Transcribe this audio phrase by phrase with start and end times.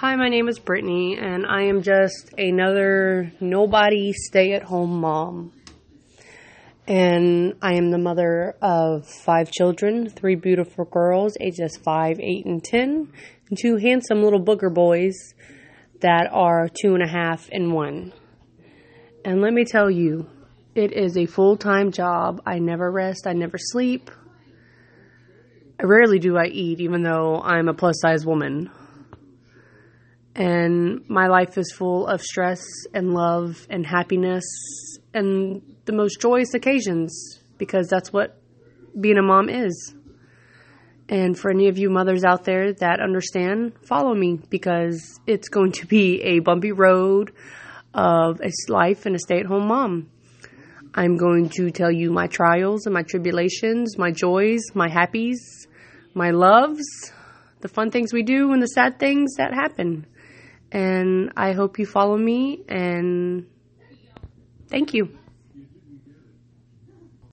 [0.00, 5.52] Hi, my name is Brittany, and I am just another nobody stay at home mom.
[6.86, 12.62] And I am the mother of five children three beautiful girls, ages 5, 8, and
[12.62, 13.12] 10,
[13.50, 15.16] and two handsome little booger boys
[16.00, 18.12] that are two and a half and one.
[19.24, 20.28] And let me tell you,
[20.76, 22.40] it is a full time job.
[22.46, 24.12] I never rest, I never sleep.
[25.80, 28.70] I rarely do I eat, even though I'm a plus size woman.
[30.34, 32.64] And my life is full of stress
[32.94, 34.44] and love and happiness
[35.12, 38.40] and the most joyous occasions because that's what
[38.98, 39.94] being a mom is.
[41.08, 45.72] And for any of you mothers out there that understand, follow me because it's going
[45.72, 47.32] to be a bumpy road
[47.94, 50.10] of a life and a stay at home mom.
[50.94, 55.38] I'm going to tell you my trials and my tribulations, my joys, my happies,
[56.14, 56.84] my loves,
[57.60, 60.06] the fun things we do, and the sad things that happen.
[60.72, 63.46] And I hope you follow me and
[64.68, 65.16] thank you.